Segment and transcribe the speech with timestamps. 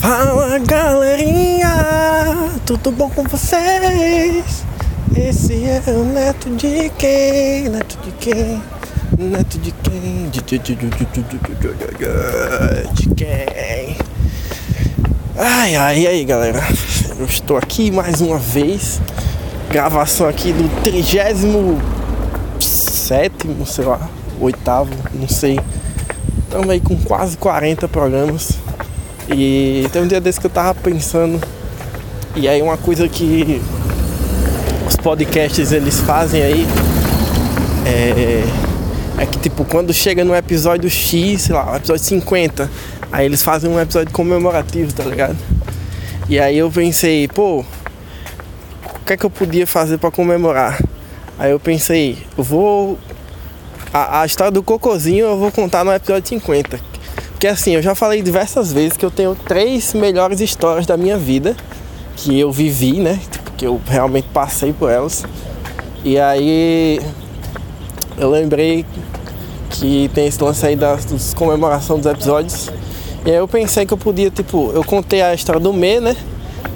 [0.00, 1.68] Fala galerinha,
[2.64, 4.64] tudo bom com vocês?
[5.14, 7.68] Esse é o neto de quem?
[7.68, 8.62] Neto de quem?
[9.18, 10.30] Neto de quem?
[10.30, 10.58] De, de,
[13.14, 13.98] quem?
[15.36, 16.62] Ai, ai, aí galera,
[17.18, 19.02] eu estou aqui mais uma vez,
[19.68, 21.78] gravação aqui do trigésimo
[22.58, 24.08] sétimo, sei lá,
[24.40, 25.60] oitavo, não sei.
[26.44, 28.69] Estamos aí com quase 40 programas.
[29.32, 31.40] E tem um dia desse que eu tava pensando.
[32.34, 33.60] E aí uma coisa que
[34.86, 36.66] os podcasts eles fazem aí
[37.86, 38.44] é,
[39.22, 42.70] é que tipo, quando chega no episódio X, sei lá, episódio 50,
[43.12, 45.36] aí eles fazem um episódio comemorativo, tá ligado?
[46.28, 50.80] E aí eu pensei, pô, o que é que eu podia fazer para comemorar?
[51.38, 52.98] Aí eu pensei, eu vou.
[53.92, 56.89] A, a história do cocôzinho eu vou contar no episódio 50
[57.40, 61.16] porque assim, eu já falei diversas vezes que eu tenho três melhores histórias da minha
[61.16, 61.56] vida
[62.14, 63.18] que eu vivi, né?
[63.56, 65.24] Que eu realmente passei por elas.
[66.04, 67.00] E aí
[68.18, 68.84] eu lembrei
[69.70, 72.68] que tem esse lance aí das, das comemoração dos episódios.
[73.24, 76.14] E aí eu pensei que eu podia, tipo, eu contei a história do Me, né?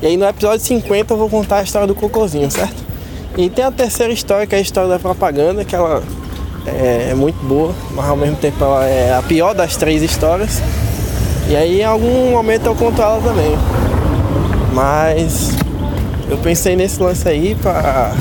[0.00, 2.82] E aí no episódio 50 eu vou contar a história do cocôzinho, certo?
[3.36, 6.02] E tem a terceira história, que é a história da propaganda, que ela
[6.66, 10.62] é, é, muito boa, mas ao mesmo tempo ela é a pior das três histórias.
[11.48, 13.56] E aí em algum momento eu conto ela também.
[14.72, 15.50] Mas
[16.28, 18.14] eu pensei nesse lance aí pra.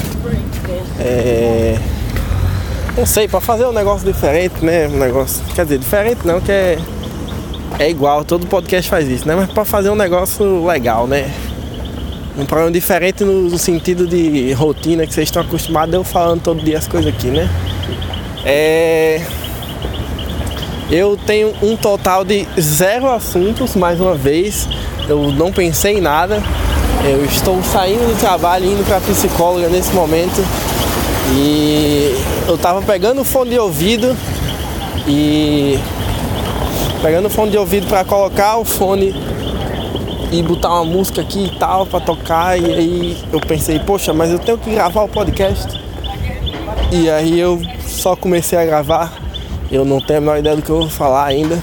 [0.99, 1.77] É,
[2.97, 4.87] não sei, pra fazer um negócio diferente, né?
[4.87, 5.43] Um negócio.
[5.55, 6.77] Quer dizer, diferente não, que é.
[7.79, 9.35] É igual, todo podcast faz isso, né?
[9.35, 11.31] Mas pra fazer um negócio legal, né?
[12.37, 16.77] Um programa diferente no, sentido de rotina que vocês estão acostumados eu falando todo dia
[16.77, 17.49] as coisas aqui, né?
[18.45, 19.21] É...
[20.91, 24.67] Eu tenho um total de zero assuntos, mais uma vez.
[25.07, 26.41] Eu não pensei em nada.
[27.03, 30.43] Eu estou saindo do trabalho, indo para psicóloga nesse momento.
[31.31, 32.15] E
[32.47, 34.15] eu tava pegando o fone de ouvido
[35.07, 35.79] e
[37.01, 39.15] pegando o fone de ouvido para colocar o fone
[40.31, 44.31] e botar uma música aqui e tal para tocar e aí eu pensei, poxa, mas
[44.31, 45.79] eu tenho que gravar o podcast.
[46.91, 47.61] E aí eu
[48.03, 49.13] só comecei a gravar,
[49.71, 51.57] eu não tenho a menor ideia do que eu vou falar ainda.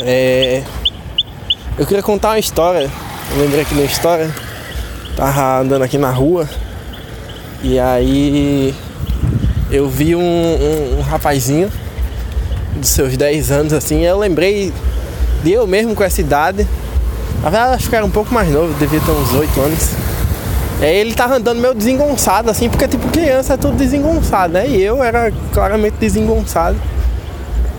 [0.00, 0.62] É...
[1.76, 2.90] Eu queria contar uma história,
[3.30, 4.34] eu lembrei aqui da história,
[5.14, 6.48] tava andando aqui na rua
[7.62, 8.74] e aí
[9.70, 11.70] eu vi um, um, um rapazinho
[12.76, 14.72] dos seus 10 anos assim, eu lembrei
[15.44, 16.66] de eu mesmo com essa idade.
[17.42, 20.09] Na verdade acho que era um pouco mais novo, devia ter uns 8 anos.
[20.80, 24.66] É, ele tava andando meio desengonçado, assim, porque tipo criança é tudo desengonçado, né?
[24.66, 26.76] E eu era claramente desengonçado.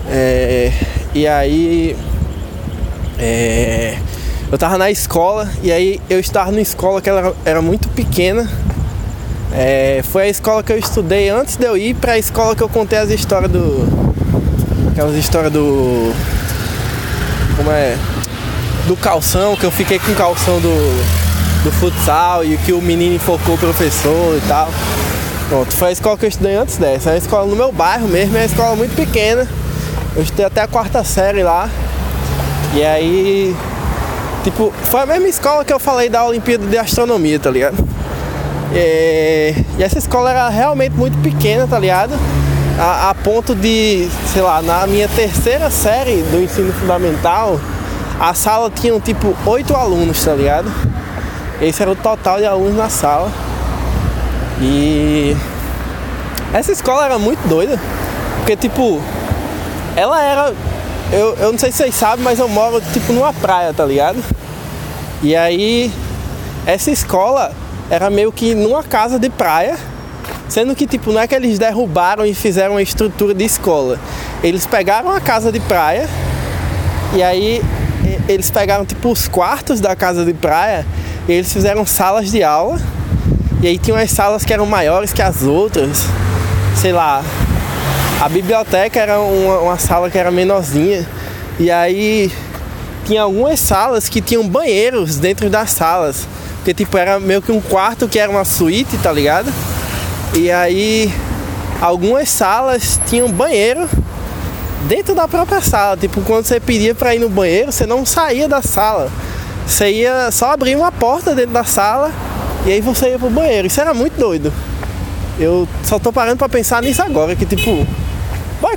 [0.08, 0.70] É,
[1.12, 1.96] e aí
[3.18, 3.96] é,
[4.50, 8.48] eu tava na escola e aí eu estava numa escola que ela era muito pequena.
[9.52, 12.62] É, foi a escola que eu estudei antes de eu ir para a escola que
[12.62, 13.84] eu contei as histórias do.
[14.92, 16.14] Aquelas histórias do.
[17.56, 17.96] Como é?
[18.86, 21.21] Do calção, que eu fiquei com o calção do
[21.62, 24.68] do futsal e que o menino enfocou o professor e tal.
[25.48, 27.10] Pronto, foi a escola que eu estudei antes dessa.
[27.10, 29.46] É a escola no meu bairro mesmo, é uma escola muito pequena.
[30.16, 31.68] Eu estudei até a quarta série lá.
[32.74, 33.54] E aí,
[34.44, 37.86] tipo, foi a mesma escola que eu falei da Olimpíada de Astronomia, tá ligado?
[38.72, 42.14] E, e essa escola era realmente muito pequena, tá ligado?
[42.78, 47.60] A, a ponto de, sei lá, na minha terceira série do ensino fundamental,
[48.18, 50.72] a sala tinha tipo oito alunos, tá ligado?
[51.62, 53.30] Esse era o total de alunos na sala.
[54.60, 55.36] E
[56.52, 57.78] essa escola era muito doida.
[58.38, 59.00] Porque tipo,
[59.94, 60.52] ela era.
[61.12, 64.18] Eu, eu não sei se vocês sabem, mas eu moro tipo numa praia, tá ligado?
[65.22, 65.92] E aí
[66.66, 67.52] essa escola
[67.88, 69.78] era meio que numa casa de praia.
[70.48, 74.00] Sendo que tipo, não é que eles derrubaram e fizeram uma estrutura de escola.
[74.42, 76.08] Eles pegaram a casa de praia
[77.14, 77.62] e aí
[78.28, 80.84] eles pegaram tipo os quartos da casa de praia
[81.28, 82.80] eles fizeram salas de aula.
[83.62, 86.04] E aí tinham as salas que eram maiores que as outras.
[86.76, 87.22] Sei lá.
[88.20, 91.06] A biblioteca era uma, uma sala que era menorzinha.
[91.58, 92.32] E aí
[93.04, 96.26] tinha algumas salas que tinham banheiros dentro das salas.
[96.56, 99.52] Porque tipo, era meio que um quarto que era uma suíte, tá ligado?
[100.34, 101.12] E aí
[101.80, 103.88] algumas salas tinham banheiro
[104.88, 105.96] dentro da própria sala.
[105.96, 109.10] Tipo, quando você pedia para ir no banheiro, você não saía da sala.
[109.66, 112.10] Você ia só abrir uma porta dentro da sala
[112.66, 113.66] e aí você ia pro banheiro.
[113.66, 114.52] Isso era muito doido.
[115.38, 117.86] Eu só tô parando pra pensar nisso agora, que tipo,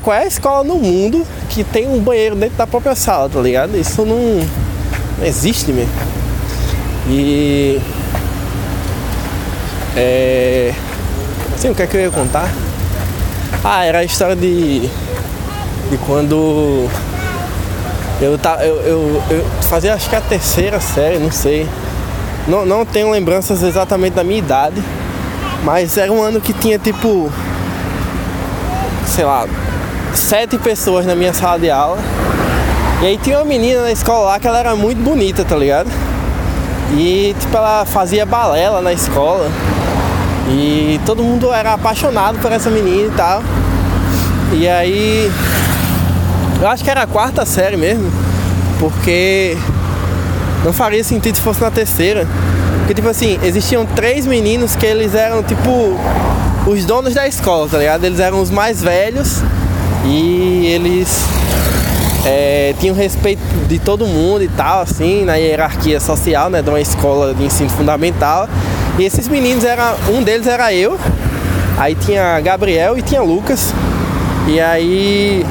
[0.02, 3.40] qual é a escola no mundo que tem um banheiro dentro da própria sala, tá
[3.40, 3.78] ligado?
[3.78, 4.40] Isso não,
[5.18, 5.92] Não existe mesmo.
[7.08, 7.80] E.
[9.96, 10.74] É.
[11.58, 12.52] Sim, o que é que eu ia contar?
[13.64, 14.82] Ah, era a história de.
[14.82, 16.90] de quando.
[18.22, 21.68] Eu, tá, eu, eu, eu fazia acho que a terceira série, não sei.
[22.48, 24.82] Não, não tenho lembranças exatamente da minha idade.
[25.64, 27.32] Mas era um ano que tinha tipo.
[29.08, 29.48] Sei lá.
[30.14, 31.98] Sete pessoas na minha sala de aula.
[33.02, 35.90] E aí tinha uma menina na escola lá que ela era muito bonita, tá ligado?
[36.94, 39.50] E tipo, ela fazia balela na escola.
[40.48, 43.44] E todo mundo era apaixonado por essa menina e tal.
[44.54, 45.32] E aí.
[46.62, 48.12] Eu acho que era a quarta série mesmo.
[48.80, 49.58] Porque
[50.64, 52.28] não faria sentido se fosse na terceira.
[52.80, 55.70] Porque tipo assim, existiam três meninos que eles eram tipo
[56.68, 58.04] os donos da escola, tá ligado?
[58.04, 59.42] Eles eram os mais velhos
[60.06, 61.24] e eles
[62.26, 66.82] é, tinham respeito de todo mundo e tal, assim, na hierarquia social, né, de uma
[66.82, 68.48] escola de ensino fundamental.
[68.98, 70.98] E esses meninos era, um deles era eu,
[71.78, 73.74] aí tinha Gabriel e tinha Lucas.
[74.48, 75.46] E aí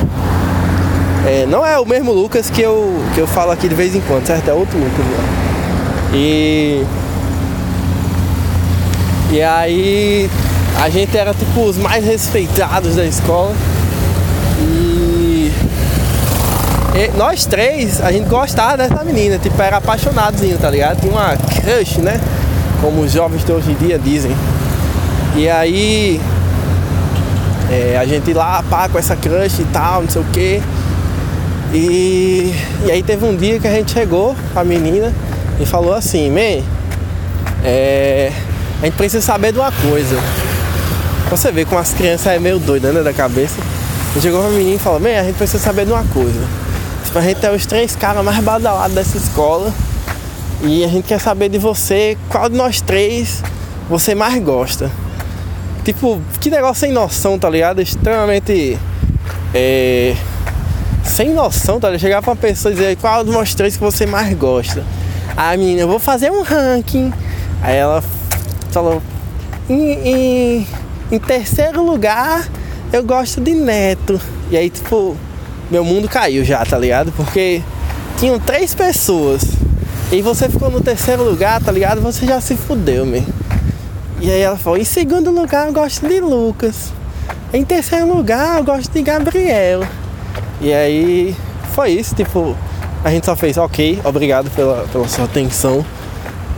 [1.34, 4.00] é, não é o mesmo Lucas que eu, que eu falo aqui de vez em
[4.02, 4.48] quando, certo?
[4.48, 5.04] É outro Lucas.
[5.04, 6.12] Né?
[6.14, 6.86] E
[9.32, 10.30] e aí
[10.80, 13.52] a gente era tipo os mais respeitados da escola.
[14.60, 15.50] E
[17.16, 21.00] nós três, a gente gostava dessa menina, tipo, era apaixonadozinho, tá ligado?
[21.00, 22.20] Tinha uma crush, né?
[22.80, 24.30] Como os jovens de hoje em dia dizem.
[25.34, 26.20] E aí
[27.72, 30.62] é, a gente lá, pá, com essa crush e tal, não sei o que.
[31.74, 32.54] E,
[32.86, 35.12] e aí teve um dia que a gente chegou a menina
[35.58, 36.64] e falou assim, man,
[37.64, 38.30] é,
[38.80, 40.16] a gente precisa saber de uma coisa.
[41.30, 43.60] Você vê como as crianças é meio doida, né, da cabeça.
[44.12, 46.46] Gente chegou pra menina e falou, man, a gente precisa saber de uma coisa.
[47.12, 49.72] A gente é os três caras mais badalados dessa escola.
[50.62, 53.42] E a gente quer saber de você qual de nós três
[53.88, 54.90] você mais gosta.
[55.84, 57.82] Tipo, que negócio sem noção, tá ligado?
[57.82, 58.78] Extremamente.
[59.52, 60.16] É,
[61.04, 61.88] sem noção, tá
[62.22, 64.84] pra uma pessoa e dizer qual nós três que você mais gosta.
[65.36, 67.12] A menina, eu vou fazer um ranking.
[67.62, 68.02] Aí ela
[68.70, 69.02] falou:
[69.68, 70.66] em, em,
[71.12, 72.48] em terceiro lugar,
[72.92, 74.20] eu gosto de Neto.
[74.50, 75.16] E aí, tipo
[75.70, 77.10] meu mundo caiu já, tá ligado?
[77.12, 77.62] Porque
[78.18, 79.42] tinham três pessoas
[80.12, 82.00] e você ficou no terceiro lugar, tá ligado?
[82.00, 83.24] Você já se fudeu, meu.
[84.20, 86.92] E aí ela falou: em segundo lugar eu gosto de Lucas.
[87.52, 89.82] Em terceiro lugar eu gosto de Gabriel.
[90.64, 91.36] E aí
[91.74, 92.56] foi isso, tipo,
[93.04, 95.84] a gente só fez ok, obrigado pela, pela sua atenção.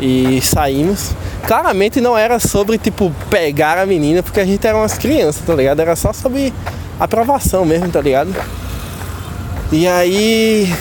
[0.01, 1.11] E saímos.
[1.45, 5.53] Claramente não era sobre, tipo, pegar a menina, porque a gente era umas crianças, tá
[5.55, 5.81] ligado?
[5.81, 6.53] Era só sobre
[7.01, 8.33] aprovação mesmo, tá ligado?
[9.73, 10.73] E aí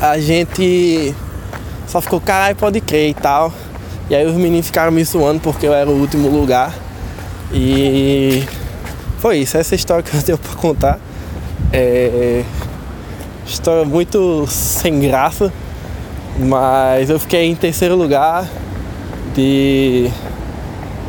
[0.00, 1.14] a gente
[1.86, 3.52] só ficou, caralho, pode crer e tal.
[4.08, 6.72] E aí os meninos ficaram me suando porque eu era o último lugar.
[7.52, 8.42] E
[9.18, 10.98] foi isso, essa história que eu tenho pra contar.
[11.72, 12.44] É
[13.46, 15.52] história muito sem graça,
[16.38, 18.48] mas eu fiquei em terceiro lugar
[19.34, 20.08] de,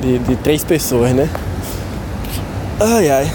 [0.02, 1.30] de, de três pessoas, né?
[2.80, 3.32] Ai ai.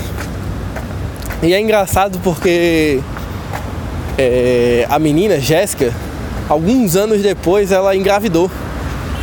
[1.42, 3.00] E é engraçado porque
[4.18, 5.92] é, a menina, Jéssica,
[6.48, 8.50] alguns anos depois ela engravidou.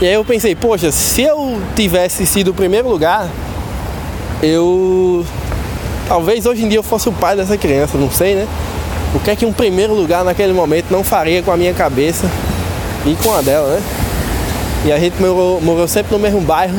[0.01, 3.27] E aí eu pensei, poxa, se eu tivesse sido o primeiro lugar,
[4.41, 5.25] eu.
[6.13, 8.47] Talvez hoje em dia eu fosse o pai dessa criança, não sei, né?
[9.15, 12.29] O que é que um primeiro lugar naquele momento não faria com a minha cabeça
[13.03, 13.81] e com a dela, né?
[14.85, 16.77] E a gente morou, morou sempre no mesmo bairro.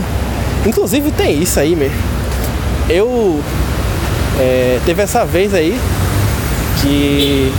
[0.64, 1.96] Inclusive tem isso aí mesmo.
[2.88, 3.40] Eu
[4.38, 5.76] é, teve essa vez aí
[6.80, 7.52] que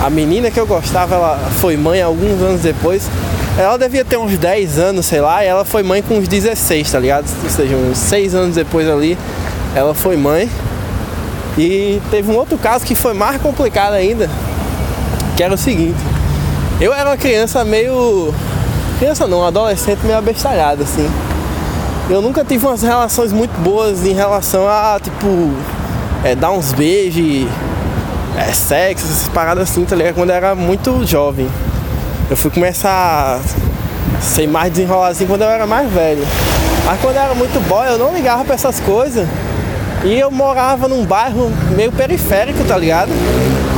[0.00, 3.08] a menina que eu gostava, ela foi mãe alguns anos depois.
[3.56, 6.90] Ela devia ter uns 10 anos, sei lá, e ela foi mãe com uns 16,
[6.90, 7.26] tá ligado?
[7.44, 9.16] Ou seja, uns 6 anos depois ali,
[9.74, 10.50] ela foi mãe.
[11.58, 14.30] E teve um outro caso que foi mais complicado ainda,
[15.36, 15.98] que era o seguinte.
[16.80, 18.32] Eu era uma criança meio.
[18.98, 21.08] Criança não, adolescente meio abestalhado, assim
[22.10, 25.26] eu nunca tive umas relações muito boas em relação a, tipo,
[26.24, 27.48] é, dar uns beijos,
[28.36, 30.16] é, sexo, essas paradas assim, tá ligado?
[30.16, 31.48] Quando eu era muito jovem.
[32.28, 36.26] Eu fui começar a ser mais desenrolado assim quando eu era mais velho.
[36.84, 39.26] Mas quando eu era muito boy, eu não ligava pra essas coisas.
[40.02, 43.10] E eu morava num bairro meio periférico, tá ligado?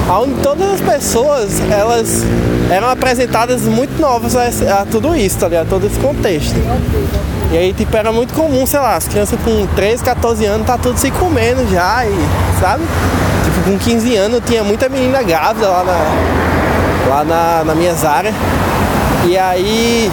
[0.09, 2.25] Onde todas as pessoas, elas
[2.71, 5.69] eram apresentadas muito novas a, a tudo isso, tá ligado?
[5.69, 6.55] Todo esse contexto.
[7.51, 10.79] E aí, tipo, era muito comum, sei lá, as crianças com 13, 14 anos tá
[10.79, 12.15] tudo se comendo já, e,
[12.61, 12.85] sabe?
[13.45, 18.35] Tipo, com 15 anos tinha muita menina grávida lá na, lá na, na minhas áreas.
[19.27, 20.11] E aí,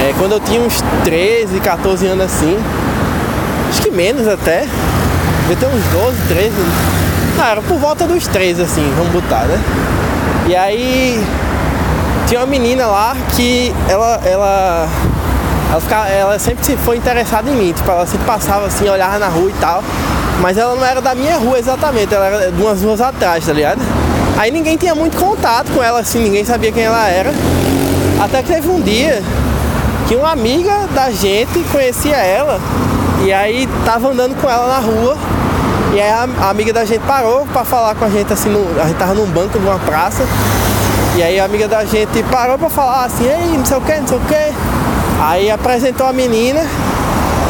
[0.00, 2.56] é, quando eu tinha uns 13, 14 anos assim,
[3.90, 4.66] menos até,
[5.40, 6.52] devia ter uns 12, 13,
[7.38, 9.62] não, era por volta dos 13 assim, vamos botar, né?
[10.48, 11.24] E aí
[12.26, 14.88] tinha uma menina lá que ela, ela,
[15.70, 19.50] ela, ela sempre foi interessada em mim, tipo, ela sempre passava assim, olhava na rua
[19.50, 19.84] e tal.
[20.40, 23.52] Mas ela não era da minha rua exatamente, ela era de umas ruas atrás, tá
[23.52, 23.80] ligado?
[24.36, 27.32] Aí ninguém tinha muito contato com ela, assim, ninguém sabia quem ela era.
[28.20, 29.22] Até que teve um dia
[30.08, 32.60] que uma amiga da gente conhecia ela
[33.24, 35.16] e aí tava andando com ela na rua.
[35.94, 38.80] E aí a, a amiga da gente parou pra falar com a gente assim, no,
[38.80, 40.22] a gente tava num banco de uma praça.
[41.16, 43.94] E aí a amiga da gente parou pra falar assim, ei, não sei o que,
[43.94, 44.54] não sei o que.
[45.20, 46.60] Aí apresentou a menina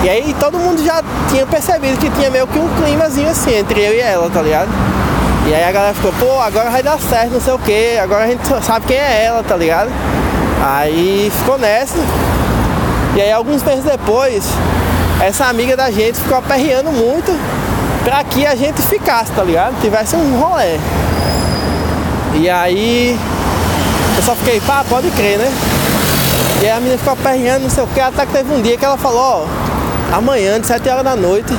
[0.02, 3.80] e aí todo mundo já tinha percebido que tinha meio que um climazinho assim entre
[3.80, 4.68] eu e ela, tá ligado?
[5.46, 8.24] E aí a galera ficou, pô, agora vai dar certo, não sei o que, agora
[8.24, 9.90] a gente sabe quem é ela, tá ligado?
[10.64, 11.98] Aí ficou nessa.
[13.16, 14.48] E aí alguns meses depois,
[15.20, 17.32] essa amiga da gente ficou aperreando muito
[18.04, 19.80] pra que a gente ficasse, tá ligado?
[19.80, 20.78] Tivesse um rolê.
[22.34, 23.18] E aí
[24.16, 25.52] eu só fiquei, pá, pode crer, né?
[26.62, 28.76] E aí a menina ficou aperreando, não sei o que, até que teve um dia
[28.76, 29.46] que ela falou,
[30.12, 31.52] ó, amanhã, de 7 horas da noite,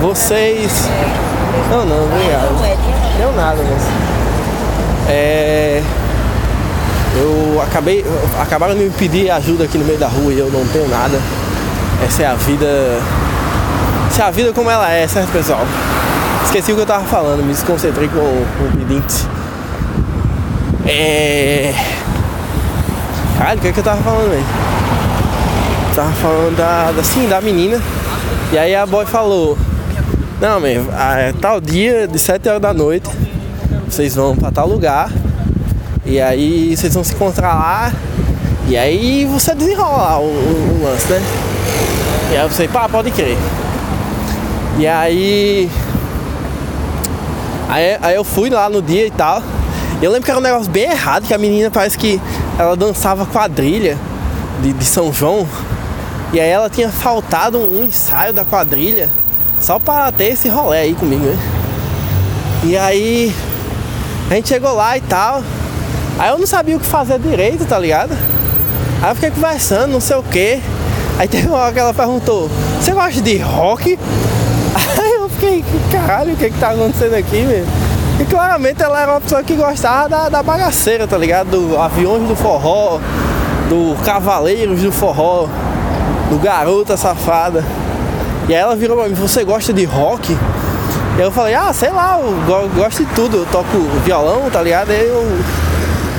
[0.00, 0.88] vocês.
[1.70, 2.54] Não, não, obrigado.
[3.18, 3.86] Deu nada, moço.
[5.08, 5.82] É.
[7.16, 8.04] Eu acabei.
[8.40, 11.18] Acabaram de me pedir ajuda aqui no meio da rua e eu não tenho nada.
[12.02, 12.66] Essa é a vida.
[14.10, 15.66] Essa é a vida como ela é, certo pessoal?
[16.44, 19.26] Esqueci o que eu tava falando, me desconcentrei com, com o pedinte.
[20.86, 21.74] É.
[23.38, 24.44] Caralho, o que, é que eu tava falando aí?
[25.94, 27.80] tava falando da, da, assim, da menina.
[28.52, 29.56] E aí a boy falou,
[30.40, 33.08] não, mesmo, é tal dia, de 7 horas da noite,
[33.88, 35.10] vocês vão pra tal lugar.
[36.04, 37.92] E aí vocês vão se encontrar lá.
[38.66, 41.20] E aí você desenrola o, o, o lance, né?
[42.32, 43.36] E aí você, pá, pode crer.
[44.78, 45.70] E aí,
[47.68, 47.98] aí.
[48.00, 49.42] Aí eu fui lá no dia e tal.
[50.02, 52.20] Eu lembro que era um negócio bem errado, que a menina parece que
[52.58, 53.96] ela dançava quadrilha
[54.60, 55.46] de, de São João.
[56.32, 59.08] E aí ela tinha faltado um ensaio da quadrilha
[59.60, 61.38] só para ter esse rolê aí comigo, né?
[62.64, 63.34] E aí
[64.30, 65.42] a gente chegou lá e tal.
[66.18, 68.12] Aí eu não sabia o que fazer direito, tá ligado?
[69.02, 70.60] Aí eu fiquei conversando, não sei o que.
[71.18, 73.98] Aí teve uma hora que ela perguntou, você gosta de rock?
[75.00, 77.64] Aí eu fiquei, caralho, o que que tá acontecendo aqui, meu?
[78.20, 81.50] E claramente ela era uma pessoa que gostava da, da bagaceira, tá ligado?
[81.50, 82.98] Do aviões do forró,
[83.68, 85.48] do Cavaleiros do Forró
[86.30, 87.64] do Garota Safada.
[88.48, 90.36] E aí ela virou pra mim, você gosta de rock?
[91.16, 94.90] E eu falei, ah, sei lá, eu gosto de tudo, eu toco violão, tá ligado?
[94.90, 95.24] Aí eu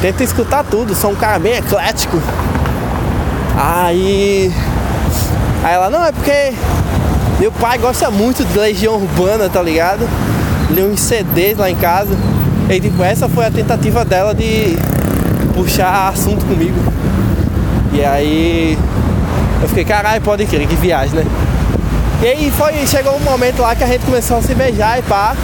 [0.02, 2.18] tento escutar tudo, sou um cara bem eclético.
[3.58, 4.52] Aí.
[5.66, 6.54] Aí ela, não, é porque
[7.40, 10.08] meu pai gosta muito de Legião Urbana, tá ligado?
[10.70, 12.16] Leu uns CDs lá em casa.
[12.70, 14.78] E tipo, essa foi a tentativa dela de
[15.56, 16.78] puxar assunto comigo.
[17.92, 18.78] E aí
[19.60, 21.26] eu fiquei, caralho, pode crer, que viagem, né?
[22.22, 25.02] E aí foi, chegou um momento lá que a gente começou a se beijar e
[25.02, 25.36] pá.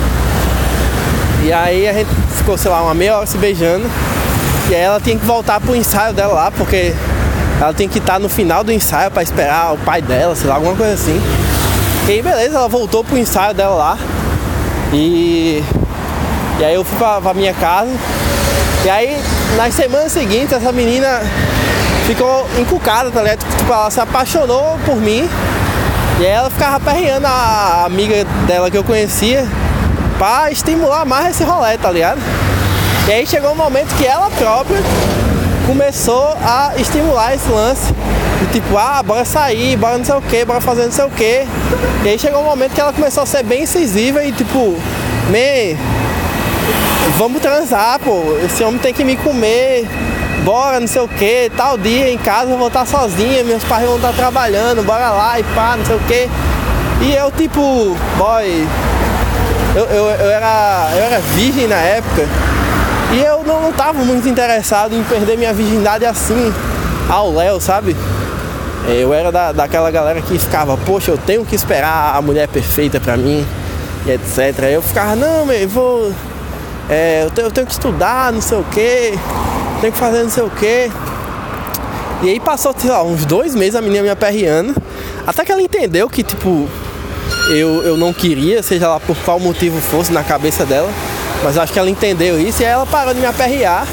[1.44, 3.90] E aí a gente ficou, sei lá, uma meia hora se beijando.
[4.70, 6.94] E aí ela tinha que voltar pro ensaio dela lá, porque
[7.62, 10.56] ela tem que estar no final do ensaio para esperar o pai dela, sei lá,
[10.56, 11.22] alguma coisa assim.
[12.08, 13.98] E aí beleza, ela voltou pro ensaio dela lá.
[14.92, 15.64] E,
[16.60, 17.92] e aí eu fui pra, pra minha casa.
[18.84, 19.16] E aí
[19.56, 21.22] nas semanas seguintes essa menina
[22.08, 23.46] ficou encucada, tá ligado?
[23.58, 25.30] Tipo, ela se apaixonou por mim
[26.20, 29.48] e ela ficava perreando a amiga dela que eu conhecia
[30.18, 32.20] pra estimular mais esse rolê, tá ligado?
[33.08, 34.82] E aí chegou um momento que ela própria
[35.72, 37.94] começou a estimular esse lance.
[38.44, 41.10] E tipo, ah, bora sair, bora não sei o que, bora fazer não sei o
[41.10, 41.48] que.
[42.04, 44.76] E aí chegou um momento que ela começou a ser bem incisiva e tipo,
[45.30, 45.78] me
[47.18, 49.88] vamos transar, pô, esse homem tem que me comer
[50.44, 53.86] bora, não sei o que, tal dia em casa eu vou estar sozinha, meus pais
[53.86, 56.30] vão estar trabalhando, bora lá e pá, não sei o que.
[57.02, 58.68] E eu tipo, boy,
[59.76, 62.28] eu, eu, eu, era, eu era virgem na época
[63.14, 66.54] e eu não, não tava muito interessado em perder minha virgindade assim
[67.10, 67.96] ao Léo, sabe?
[68.88, 73.00] Eu era da, daquela galera que ficava, poxa, eu tenho que esperar a mulher perfeita
[73.00, 73.46] pra mim
[74.06, 74.64] e etc.
[74.72, 76.12] Eu ficava, não, meu, eu vou.
[76.90, 79.14] É, eu, tenho, eu tenho que estudar, não sei o que
[79.82, 80.92] tem que fazer não sei o que.
[82.22, 84.76] E aí passou, sei lá, uns dois meses a menina me aperreando.
[85.26, 86.70] Até que ela entendeu que, tipo,
[87.50, 90.90] eu, eu não queria, seja lá por qual motivo fosse na cabeça dela.
[91.44, 93.88] Mas acho que ela entendeu isso e ela parou de me aperrear.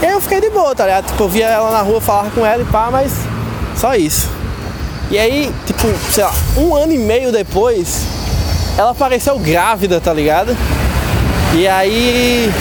[0.00, 1.06] E aí eu fiquei de boa, tá ligado?
[1.06, 3.12] Tipo, eu via ela na rua falar com ela e pá, mas
[3.76, 4.28] só isso.
[5.10, 8.04] E aí, tipo, sei lá, um ano e meio depois,
[8.76, 10.56] ela apareceu grávida, tá ligado?
[11.54, 12.52] E aí,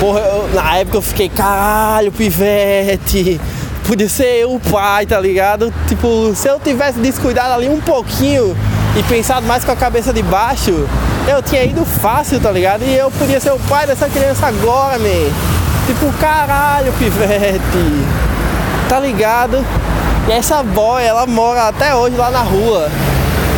[0.00, 3.40] porra, eu, na época eu fiquei, caralho, pivete,
[3.86, 5.72] podia ser eu o pai, tá ligado?
[5.86, 8.54] Tipo, se eu tivesse descuidado ali um pouquinho
[8.96, 10.88] e pensado mais com a cabeça de baixo,
[11.26, 12.84] eu tinha ido fácil, tá ligado?
[12.84, 15.32] E eu podia ser o pai dessa criança agora, man.
[15.86, 17.60] Tipo, caralho, pivete,
[18.88, 19.64] tá ligado?
[20.28, 22.88] E essa boy, ela mora até hoje lá na rua.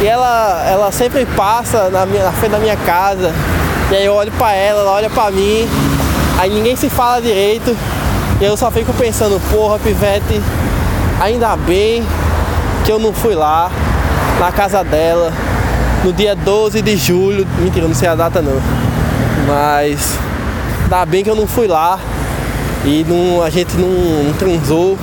[0.01, 3.33] E ela, ela sempre passa na, minha, na frente da minha casa.
[3.91, 5.69] E aí eu olho pra ela, ela olha pra mim.
[6.39, 7.77] Aí ninguém se fala direito.
[8.41, 10.41] E eu só fico pensando, porra, pivete,
[11.21, 12.03] ainda bem
[12.85, 13.71] que eu não fui lá
[14.39, 15.33] na casa dela
[16.05, 17.47] no dia 12 de julho.
[17.59, 18.61] Mentira, não sei a data não.
[19.47, 20.19] Mas
[20.85, 21.99] ainda bem que eu não fui lá
[22.85, 23.89] e não, a gente não,
[24.25, 24.99] não transou.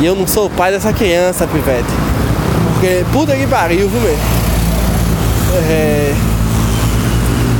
[0.00, 1.88] E eu não sou o pai dessa criança, pivete.
[2.74, 4.16] Porque puta que pariu, viu, meu?
[5.68, 6.14] É...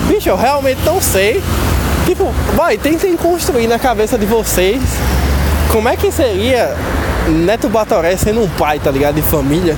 [0.07, 1.43] Bicho, eu realmente não sei.
[2.07, 4.81] Tipo, vai, tentem construir na cabeça de vocês
[5.71, 6.75] como é que seria
[7.29, 9.17] Neto Batoré sendo um pai, tá ligado?
[9.17, 9.77] De família.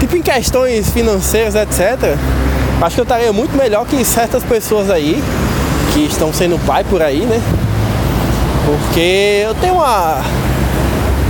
[0.00, 2.16] Tipo, em questões financeiras, etc.
[2.82, 5.22] Acho que eu estaria muito melhor que certas pessoas aí
[5.94, 7.40] que estão sendo pai por aí, né?
[8.66, 10.22] Porque eu tenho uma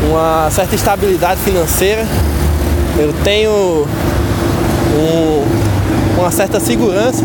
[0.09, 2.07] uma certa estabilidade financeira,
[2.99, 3.87] eu tenho
[4.97, 7.25] um, uma certa segurança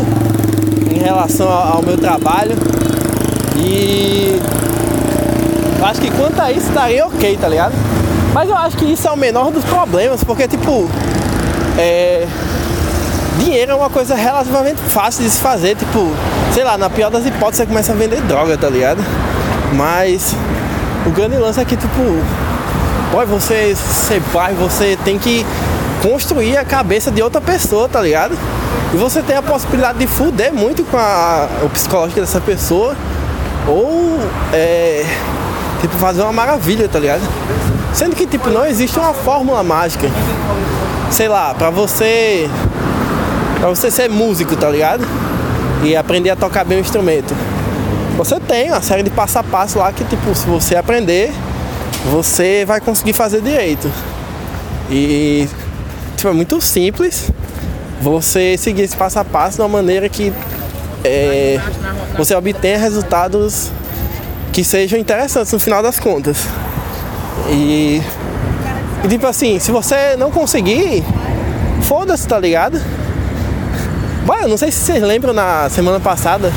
[0.90, 2.56] em relação ao, meu trabalho
[3.56, 4.38] e
[5.82, 7.72] acho que quanto a isso estaria ok, tá ligado?
[8.34, 10.88] Mas eu acho que isso é o menor dos problemas, porque tipo,
[11.78, 12.26] é,
[13.38, 16.10] dinheiro é uma coisa relativamente fácil de se fazer, tipo,
[16.52, 19.02] sei lá, na pior das hipóteses você começa a vender droga, tá ligado?
[19.74, 20.34] Mas
[21.06, 22.00] o grande lance é que, tipo,
[23.10, 25.46] Pode você ser pai, você tem que
[26.02, 28.36] construir a cabeça de outra pessoa, tá ligado?
[28.92, 32.96] E você tem a possibilidade de fuder muito com a, o psicológico dessa pessoa.
[33.66, 34.18] Ou
[34.52, 35.04] é,
[35.80, 37.22] tipo fazer uma maravilha, tá ligado?
[37.94, 40.08] Sendo que tipo não existe uma fórmula mágica.
[41.10, 42.48] Sei lá, pra você.
[43.58, 45.06] Pra você ser músico, tá ligado?
[45.82, 47.34] E aprender a tocar bem o instrumento.
[48.16, 51.32] Você tem uma série de passo a passo lá que tipo, se você aprender,
[52.10, 53.90] você vai conseguir fazer direito.
[54.90, 55.48] E
[56.16, 57.30] tipo, é muito simples
[58.00, 60.32] você seguir esse passo a passo de uma maneira que
[61.04, 61.60] é,
[62.16, 63.70] você obtenha resultados
[64.52, 66.38] que sejam interessantes no final das contas.
[67.50, 68.02] E,
[69.04, 71.04] e tipo assim, se você não conseguir,
[71.82, 72.80] foda-se, tá ligado?
[74.24, 76.52] Bom, eu não sei se vocês lembram na semana passada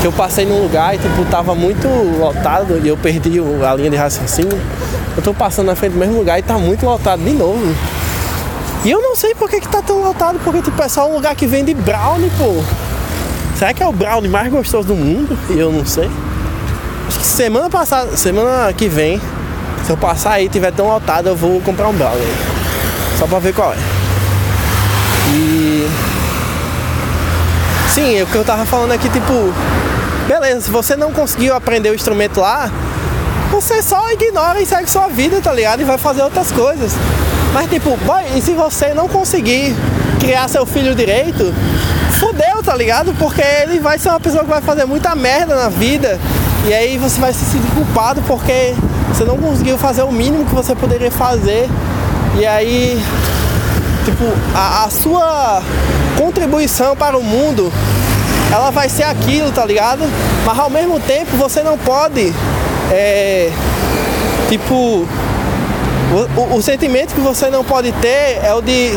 [0.00, 3.90] que eu passei num lugar e tipo, tava muito lotado e eu perdi a linha
[3.90, 4.60] de raciocínio.
[5.16, 7.74] Eu tô passando na frente do mesmo lugar e tá muito lotado de novo.
[8.84, 11.14] E eu não sei por que, que tá tão lotado, porque tipo, é só um
[11.14, 12.62] lugar que vende brownie, pô.
[13.58, 15.38] Será que é o brownie mais gostoso do mundo?
[15.48, 16.10] E eu não sei.
[17.08, 19.20] Acho que semana passada, semana que vem,
[19.84, 22.36] se eu passar aí e tiver tão lotado, eu vou comprar um aí.
[23.18, 23.76] Só pra ver qual é.
[25.28, 25.88] E.
[27.88, 29.52] Sim, o que eu tava falando aqui, tipo,
[30.26, 32.70] Beleza, se você não conseguiu aprender o instrumento lá,
[33.50, 35.82] você só ignora e segue sua vida, tá ligado?
[35.82, 36.92] E vai fazer outras coisas.
[37.52, 39.76] Mas tipo, boy, e se você não conseguir
[40.18, 41.54] criar seu filho direito,
[42.18, 43.12] fudeu, tá ligado?
[43.18, 46.18] Porque ele vai ser uma pessoa que vai fazer muita merda na vida.
[46.66, 48.74] E aí você vai se sentir culpado porque
[49.08, 51.68] você não conseguiu fazer o mínimo que você poderia fazer.
[52.38, 53.00] E aí,
[54.04, 55.62] tipo, a, a sua
[56.18, 57.72] contribuição para o mundo
[58.52, 60.04] ela vai ser aquilo, tá ligado?
[60.44, 62.32] Mas ao mesmo tempo você não pode,
[62.90, 63.50] é,
[64.48, 68.92] tipo, o, o, o, sentimento que você não pode ter é o de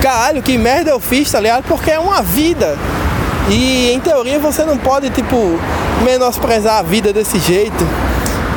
[0.00, 1.64] caralho, que merda eu fiz, tá ligado?
[1.64, 2.76] Porque é uma vida.
[3.48, 5.58] E em teoria você não pode, tipo,
[6.04, 7.84] menosprezar a vida desse jeito.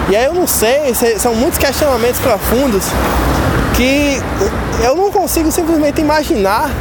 [0.10, 2.86] E aí eu não sei, são muitos questionamentos profundos
[3.76, 4.20] que
[4.84, 6.72] eu não consigo simplesmente imaginar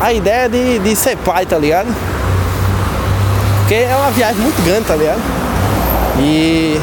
[0.00, 1.88] a ideia de, de ser pai, tá ligado?
[3.60, 5.20] Porque é uma viagem muito grande, tá ligado?
[6.18, 6.78] E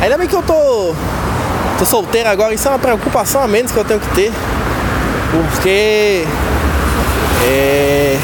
[0.00, 0.94] ainda bem que eu tô,
[1.78, 4.32] tô solteiro agora, isso é uma preocupação a menos que eu tenho que ter.
[5.30, 6.24] Porque
[7.44, 8.18] é.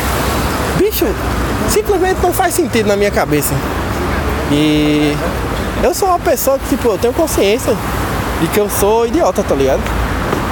[0.78, 1.06] Bicho,
[1.68, 3.54] simplesmente não faz sentido na minha cabeça.
[4.50, 5.14] E
[5.84, 7.76] eu sou uma pessoa que, tipo, eu tenho consciência
[8.40, 9.82] de que eu sou idiota, tá ligado?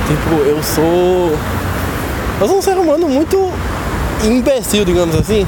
[0.07, 1.35] Tipo, eu sou.
[2.39, 3.51] Eu sou um ser humano muito
[4.23, 5.47] imbecil, digamos assim.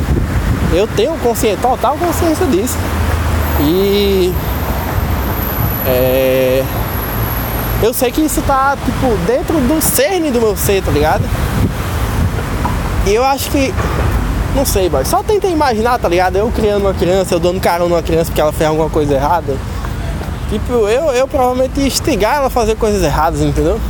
[0.72, 2.78] Eu tenho consciência, total consciência disso.
[3.60, 4.32] E
[5.86, 6.64] é,
[7.82, 11.24] eu sei que isso tá, tipo, dentro do cerne do meu ser, tá ligado?
[13.06, 13.74] E eu acho que.
[14.56, 15.04] Não sei, boy.
[15.04, 16.36] Só tenta imaginar, tá ligado?
[16.36, 19.54] Eu criando uma criança, eu dando carão numa criança porque ela fez alguma coisa errada.
[20.48, 23.80] Tipo, eu, eu provavelmente ia instigar ela a fazer coisas erradas, entendeu?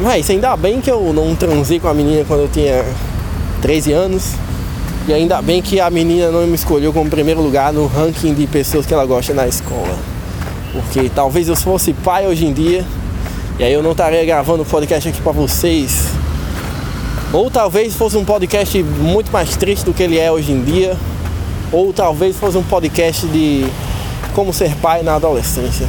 [0.00, 2.84] Mas ainda bem que eu não transei com a menina quando eu tinha
[3.62, 4.32] 13 anos.
[5.06, 8.46] E ainda bem que a menina não me escolheu como primeiro lugar no ranking de
[8.46, 9.96] pessoas que ela gosta na escola.
[10.72, 12.84] Porque talvez eu fosse pai hoje em dia,
[13.58, 16.08] e aí eu não estaria gravando podcast aqui para vocês.
[17.32, 20.96] Ou talvez fosse um podcast muito mais triste do que ele é hoje em dia.
[21.70, 23.66] Ou talvez fosse um podcast de
[24.32, 25.86] como ser pai na adolescência.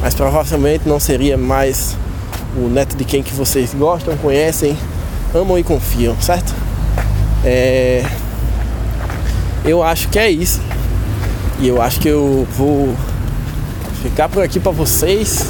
[0.00, 1.96] Mas provavelmente não seria mais
[2.56, 4.76] o neto de quem que vocês gostam, conhecem,
[5.34, 6.52] amam e confiam, certo?
[7.44, 8.04] É...
[9.64, 10.60] Eu acho que é isso.
[11.60, 12.94] E eu acho que eu vou
[14.02, 15.46] ficar por aqui para vocês,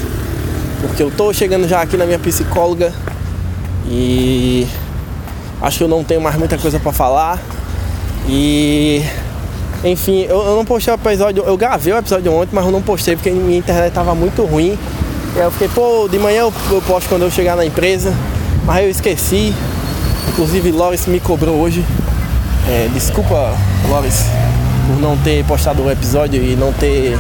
[0.83, 2.93] porque eu tô chegando já aqui na minha psicóloga
[3.87, 4.67] e
[5.63, 7.41] acho que eu não tenho mais muita coisa para falar.
[8.29, 9.03] E
[9.85, 12.81] enfim, eu, eu, não postei o episódio, eu gravei o episódio ontem, mas eu não
[12.81, 14.79] postei porque minha internet tava muito ruim.
[15.35, 18.15] E aí eu fiquei, pô, de manhã eu, eu posto quando eu chegar na empresa,
[18.65, 19.53] mas eu esqueci.
[20.29, 21.85] Inclusive Loris me cobrou hoje.
[22.69, 23.57] É, desculpa,
[23.89, 24.25] Loris,
[24.87, 27.19] por não ter postado o episódio e não ter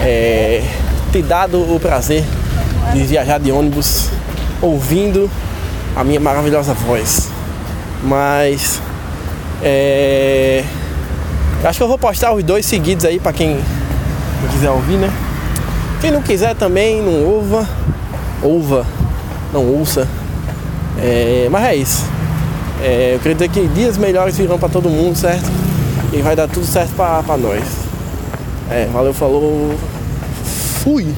[0.00, 0.62] é,
[1.10, 2.24] te dado o prazer
[2.92, 4.10] de viajar de ônibus
[4.62, 5.28] ouvindo
[5.96, 7.28] a minha maravilhosa voz.
[8.04, 8.80] Mas
[9.60, 10.62] é,
[11.64, 13.58] acho que eu vou postar os dois seguidos aí para quem
[14.52, 15.10] quiser ouvir, né?
[16.00, 17.68] Quem não quiser também, não ouva,
[18.42, 18.86] ouva,
[19.52, 20.06] não ouça.
[21.00, 22.04] É, mas é isso.
[22.80, 25.50] É, eu dizer que dias melhores virão para todo mundo, certo?
[26.12, 27.64] E vai dar tudo certo para nós.
[28.70, 29.74] É, valeu, falou.
[30.82, 31.14] Fui!